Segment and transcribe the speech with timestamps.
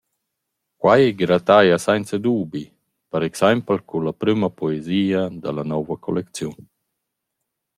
[0.81, 2.63] Quai grataja sainza dubi
[3.11, 6.59] per exaimpel cun la prüma poesia da la nouva collecziun.